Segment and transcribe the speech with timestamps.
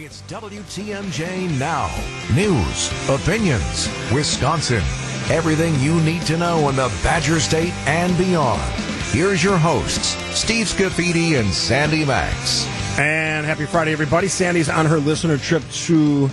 [0.00, 1.90] It's WTMJ Now.
[2.32, 4.82] News, opinions, Wisconsin.
[5.28, 8.62] Everything you need to know in the Badger State and beyond.
[9.10, 12.64] Here's your hosts, Steve Scaffidi and Sandy Max.
[12.96, 14.28] And happy Friday, everybody.
[14.28, 16.30] Sandy's on her listener trip to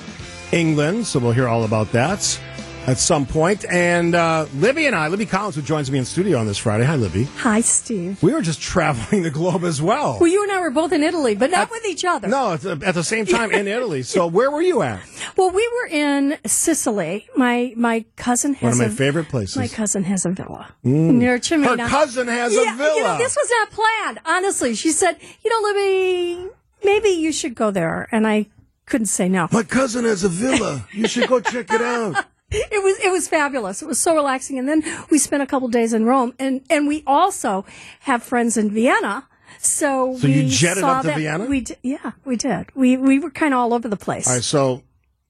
[0.52, 2.39] England, so we'll hear all about that
[2.88, 3.66] at some point.
[3.72, 6.84] And uh, Libby and I, Libby Collins, who joins me in studio on this Friday.
[6.86, 7.26] Hi, Libby.
[7.38, 8.22] Hi, Steve.
[8.22, 10.18] We were just traveling the globe as well.
[10.20, 12.28] Well, you and I were both in Italy, but not At- with each other.
[12.28, 14.04] No, at the, at the same time in Italy.
[14.04, 15.02] So where were you at?
[15.38, 17.28] Well, we were in Sicily.
[17.36, 19.56] My my cousin One has of my a, favorite places.
[19.56, 19.60] Mm.
[19.62, 21.84] My cousin has a villa near Cimena.
[21.84, 22.96] Her cousin has yeah, a villa.
[22.96, 24.20] You know, this was not planned.
[24.26, 26.50] Honestly, she said, "You know, Libby,
[26.84, 28.48] maybe you should go there," and I
[28.86, 29.48] couldn't say no.
[29.52, 30.88] my cousin has a villa.
[30.92, 32.26] You should go check it out.
[32.52, 33.81] It was it was fabulous.
[33.81, 34.59] It was so relaxing.
[34.59, 37.66] And then we spent a couple days in Rome, and and we also
[38.02, 39.28] have friends in Vienna.
[39.59, 41.45] So, So we you jetted saw up to that- Vienna?
[41.45, 42.68] We did, yeah, we did.
[42.76, 44.28] We we were kind of all over the place.
[44.28, 44.84] All right, so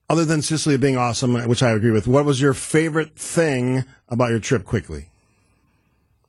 [0.09, 4.31] other than Sicily being awesome, which I agree with, what was your favorite thing about
[4.31, 5.09] your trip quickly?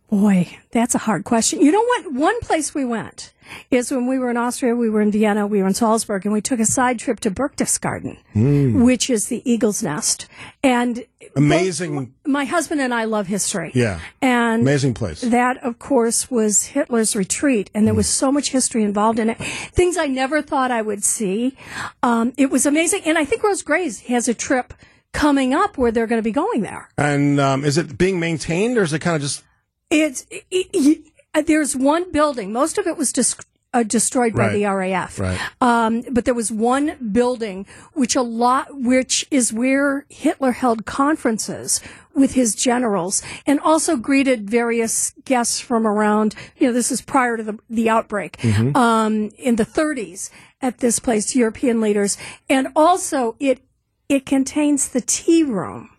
[0.09, 1.61] Boy, that's a hard question.
[1.61, 2.12] You know what?
[2.12, 3.33] One place we went
[3.71, 6.33] is when we were in Austria, we were in Vienna, we were in Salzburg, and
[6.33, 8.83] we took a side trip to Berchtesgaden, Hmm.
[8.83, 10.27] which is the eagle's nest.
[10.62, 11.95] And Amazing.
[11.97, 13.73] both- my husband and I love history.
[13.75, 13.99] Yeah.
[14.23, 15.21] And Amazing place.
[15.23, 19.39] that, of course, was Hitler's retreat, and there was so much history involved in it.
[19.73, 21.57] Things I never thought I would see.
[22.03, 24.73] Um, it was amazing, and I think Rose Grace has a trip
[25.12, 26.89] coming up where they're going to be going there.
[26.99, 29.43] And um, is it being maintained or is it kind of just
[29.91, 32.53] It's it, it, uh, there's one building.
[32.53, 33.37] Most of it was dis-
[33.73, 34.53] uh, destroyed by Right.
[34.55, 35.19] the RAF.
[35.19, 35.39] Right.
[35.61, 41.81] Um, but there was one building which a lot, which is where Hitler held conferences
[42.15, 46.34] with his generals and also greeted various guests from around.
[46.56, 48.43] You know, this is prior to the the outbreak
[48.75, 50.31] um, in the 30s
[50.62, 52.17] at this place, European leaders,
[52.48, 53.61] and also it
[54.09, 55.91] it contains the tea room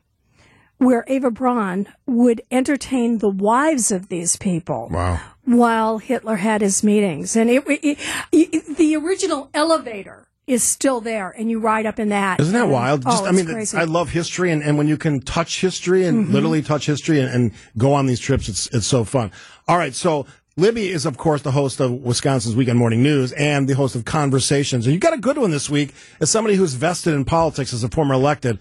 [0.78, 5.20] where Eva Braun would entertain the wives of these people wow?
[5.46, 7.36] while Hitler had his meetings.
[7.36, 7.98] And it, it,
[8.32, 12.40] it- the original elevator is still there, and you ride up in that.
[12.40, 13.04] Isn't that And- wild?
[13.06, 13.78] Oh, I mean, crazy.
[13.78, 16.34] I love history, and, and when you can touch history and Mm-hmm.
[16.34, 19.32] literally touch history and, and go on these trips, it's it's so fun.
[19.68, 23.68] All right, so Libby is of course the host of Wisconsin's Weekend Morning News and
[23.68, 26.76] the host of Conversations, and you got a good one this week as somebody who's
[26.76, 28.60] vested in politics as a former elected.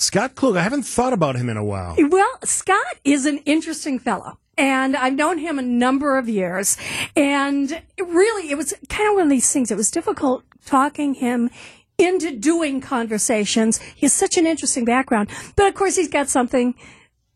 [0.00, 1.94] Scott Klug, I haven't thought about him in a while.
[1.98, 4.38] Well, Scott is an interesting fellow.
[4.56, 6.78] And I've known him a number of years.
[7.14, 9.70] And it really, it was kind of one of these things.
[9.70, 11.50] It was difficult talking him
[11.98, 13.76] into doing conversations.
[13.78, 15.28] He has such an interesting background.
[15.54, 16.74] But of course, he's got something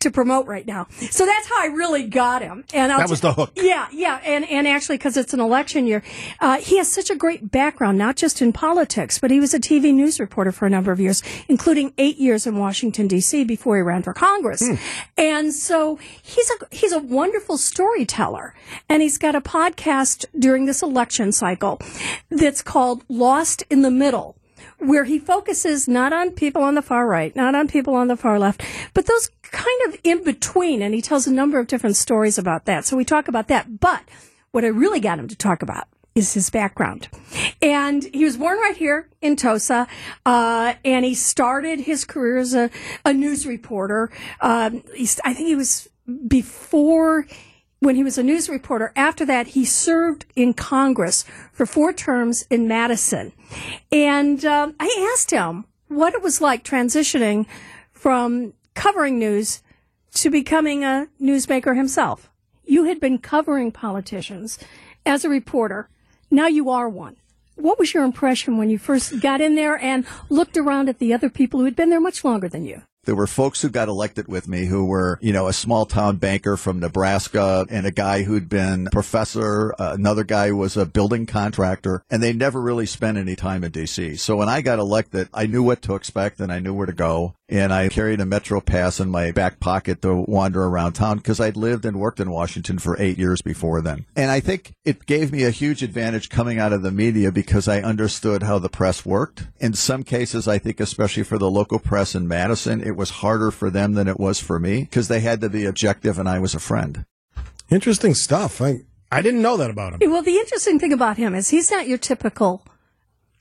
[0.05, 0.87] to promote right now.
[1.11, 2.65] So that's how I really got him.
[2.73, 3.53] And I'll That was t- the hook.
[3.57, 6.03] Yeah, yeah, and and actually, because it's an election year,
[6.41, 9.59] uh, he has such a great background, not just in politics, but he was a
[9.59, 13.45] TV news reporter for a number of years, including eight years in Washington D.C.
[13.45, 14.63] before he ran for Congress.
[15.17, 18.55] And so he's a he's a wonderful storyteller,
[18.89, 21.81] and he's got a podcast during this election cycle
[22.31, 24.37] that's called Lost in the Middle
[24.79, 28.17] where he focuses not on people on the far right, not on people on the
[28.17, 30.83] far left, but those kind of in between.
[30.83, 32.85] And he tells a number of different stories about that.
[32.85, 33.81] So we talk about that.
[33.81, 34.03] But
[34.51, 37.09] what I really got him to talk about is his background.
[37.61, 39.89] And he was born right here in Tosa,
[40.25, 42.71] uh, and he started his career as a,
[43.05, 44.11] a news reporter.
[44.41, 45.89] Um, he's, I think he was
[46.29, 47.27] before
[47.81, 48.93] when he was a news reporter.
[48.97, 53.33] After that, he served in Congress for four terms in Madison.
[53.93, 57.47] And um, I asked him what it was like transitioning
[57.93, 59.63] from covering news
[60.15, 62.31] to becoming a newsmaker himself.
[62.65, 64.59] You had been covering politicians
[65.05, 65.89] as a reporter.
[66.31, 67.17] Now you are one.
[67.57, 71.13] What was your impression when you first got in there and looked around at the
[71.13, 72.83] other people who had been there much longer than you?
[73.05, 76.17] There were folks who got elected with me who were, you know, a small town
[76.17, 79.75] banker from Nebraska and a guy who'd been professor.
[79.79, 83.73] Uh, another guy was a building contractor and they never really spent any time in
[83.73, 84.19] DC.
[84.19, 86.93] So when I got elected, I knew what to expect and I knew where to
[86.93, 87.35] go.
[87.49, 91.41] And I carried a Metro Pass in my back pocket to wander around town because
[91.41, 94.07] I'd lived and worked in Washington for eight years before then.
[94.17, 97.69] And I think it gave me a huge advantage coming out of the media because
[97.69, 99.47] I understood how the press worked.
[99.61, 103.51] In some cases, I think especially for the local press in Madison, it was harder
[103.51, 106.39] for them than it was for me because they had to be objective and I
[106.39, 107.05] was a friend.
[107.71, 108.61] Interesting stuff.
[108.61, 110.11] I I didn't know that about him.
[110.11, 112.65] Well, the interesting thing about him is he's not your typical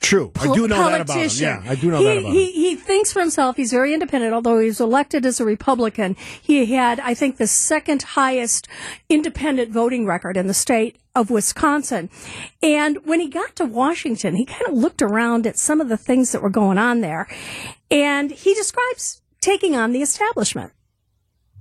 [0.03, 1.29] True, I do know that about him.
[1.35, 2.53] Yeah, I do know he, that about he, him.
[2.53, 3.55] He thinks for himself.
[3.55, 6.17] He's very independent, although he was elected as a Republican.
[6.41, 8.67] He had, I think, the second highest
[9.07, 12.09] independent voting record in the state of Wisconsin.
[12.61, 15.97] And when he got to Washington, he kind of looked around at some of the
[15.97, 17.25] things that were going on there.
[17.89, 20.71] And he describes taking on the establishment.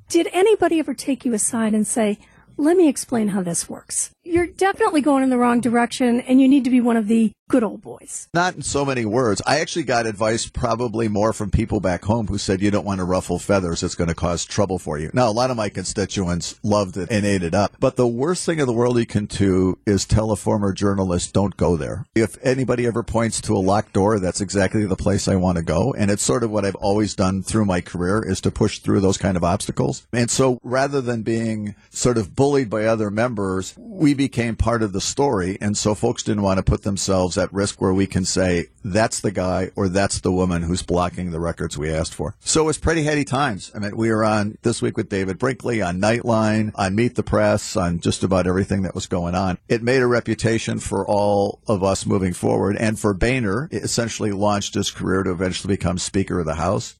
[0.09, 2.19] Did anybody ever take you aside and say,
[2.57, 4.11] let me explain how this works.
[4.23, 7.33] You're definitely going in the wrong direction and you need to be one of the
[7.53, 8.31] good old boys.
[8.33, 9.43] Not in so many words.
[9.47, 13.01] I actually got advice probably more from people back home who said you don't want
[13.01, 13.83] to ruffle feathers.
[13.83, 15.11] It's going to cause trouble for you.
[15.13, 17.77] Now, a lot of my constituents loved it and ate it up.
[17.79, 21.35] But the worst thing in the world you can do is tell a former journalist,
[21.35, 22.07] don't go there.
[22.15, 25.63] If anybody ever points to a locked door, that's exactly the place I want to
[25.63, 25.93] go.
[25.93, 29.01] And it's sort of what I've always done through my career is to push through
[29.01, 30.07] those kind of obstacles.
[30.11, 34.95] And so rather than being sort of bullied by other members, we became part of
[34.95, 35.59] the story.
[35.61, 39.21] And so folks didn't want to put themselves at risk where we can say, that's
[39.21, 42.35] the guy or that's the woman who's blocking the records we asked for.
[42.41, 43.71] So it was pretty heady times.
[43.75, 47.23] I mean, we were on this week with David Brinkley on Nightline, on Meet the
[47.23, 49.59] Press, on just about everything that was going on.
[49.69, 52.77] It made a reputation for all of us moving forward.
[52.77, 56.97] And for Boehner, it essentially launched his career to eventually become Speaker of the House.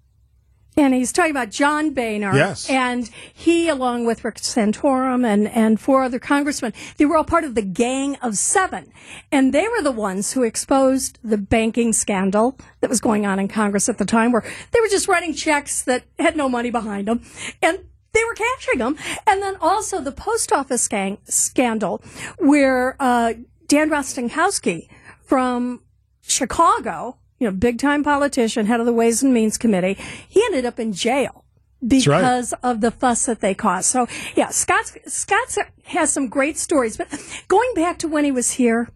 [0.75, 2.35] And he's talking about John Boehner.
[2.35, 2.69] Yes.
[2.71, 7.45] And he, along with Rick Santorum and, and four other congressmen, they were all part
[7.45, 8.91] of the Gang of Seven.
[9.31, 13.49] And they were the ones who exposed the banking scandal that was going on in
[13.49, 17.07] Congress at the time, where they were just writing checks that had no money behind
[17.07, 17.23] them.
[17.61, 17.79] And
[18.13, 18.97] they were cashing them.
[19.27, 22.03] And then also the post office gang scandal,
[22.39, 23.35] where uh,
[23.67, 24.89] Dan Rostenkowski
[25.23, 25.83] from
[26.23, 29.99] Chicago, you know, big time politician, head of the Ways and Means Committee,
[30.29, 31.45] he ended up in jail
[31.85, 32.71] because right.
[32.71, 33.87] of the fuss that they caused.
[33.87, 34.07] So
[34.37, 35.57] yeah, Scott Scott
[35.87, 36.97] has some great stories.
[36.97, 37.09] But
[37.49, 38.89] going back to when he was here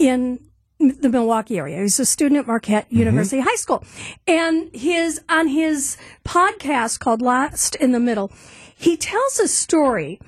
[0.00, 0.40] in
[0.80, 2.98] the Milwaukee area, he was a student at Marquette Mm-hmm.
[2.98, 3.84] University High School,
[4.26, 8.32] and his on his podcast called Lost in the Middle,
[8.74, 10.20] he tells a story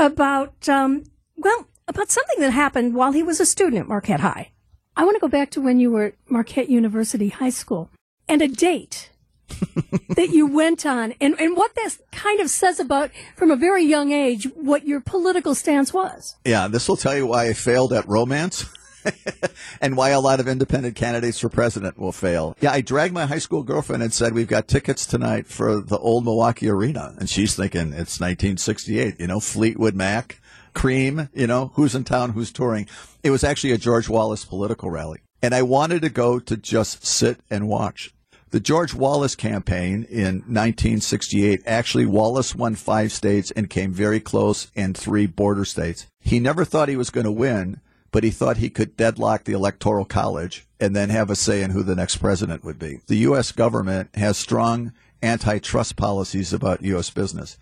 [0.00, 1.04] about um,
[1.36, 4.50] well about something that happened while he was a student at Marquette High.
[4.96, 7.90] I want to go back to when you were at Marquette University High School
[8.28, 9.10] and a date
[10.16, 13.84] that you went on and, and what this kind of says about, from a very
[13.84, 16.36] young age, what your political stance was.
[16.44, 18.66] Yeah, this will tell you why I failed at romance.
[19.80, 22.56] and why a lot of independent candidates for president will fail.
[22.60, 25.98] Yeah, I dragged my high school girlfriend and said, We've got tickets tonight for the
[25.98, 27.12] old Milwaukee Arena.
[27.18, 30.40] And she's thinking it's 1968, you know, Fleetwood Mac,
[30.74, 32.88] Cream, you know, who's in town, who's touring.
[33.22, 35.20] It was actually a George Wallace political rally.
[35.42, 38.14] And I wanted to go to just sit and watch.
[38.50, 44.70] The George Wallace campaign in 1968, actually, Wallace won five states and came very close
[44.74, 46.06] in three border states.
[46.20, 47.80] He never thought he was going to win,
[48.10, 51.70] but he thought he could deadlock the Electoral College and then have a say in
[51.70, 53.00] who the next president would be.
[53.06, 53.52] The U.S.
[53.52, 54.92] government has strong
[55.22, 57.08] antitrust policies about U.S.
[57.08, 57.56] business.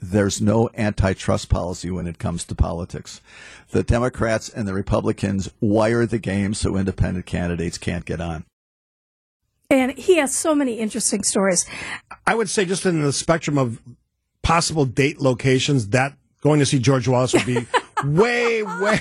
[0.00, 3.20] There's no antitrust policy when it comes to politics.
[3.70, 8.44] The Democrats and the Republicans wire the game so independent candidates can't get on.
[9.70, 11.66] And he has so many interesting stories.
[12.26, 13.80] I would say just in the spectrum of
[14.42, 17.66] possible date locations, that going to see George Wallace would be
[18.04, 19.00] way, way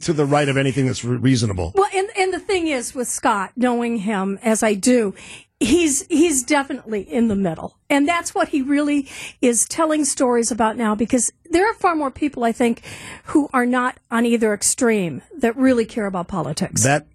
[0.00, 1.72] to the right of anything that's reasonable.
[1.74, 5.14] Well, and, and the thing is with Scott, knowing him as I do,
[5.60, 7.76] he's he's definitely in the middle.
[7.90, 9.08] And that's what he really
[9.40, 12.82] is telling stories about now because there are far more people I think
[13.24, 16.84] who are not on either extreme that really care about politics.
[16.84, 17.06] That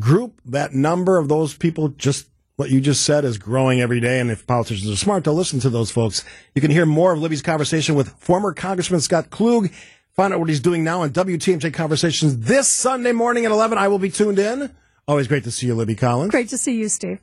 [0.00, 4.20] group, that number of those people, just what you just said is growing every day.
[4.20, 6.24] And if politicians are smart, they'll listen to those folks.
[6.54, 9.70] You can hear more of Libby's conversation with former Congressman Scott Klug.
[10.14, 13.76] Find out what he's doing now on WTMJ Conversations this Sunday morning at 11.
[13.76, 14.74] I will be tuned in.
[15.06, 16.30] Always great to see you, Libby Collins.
[16.30, 17.20] Great to see you, Steve.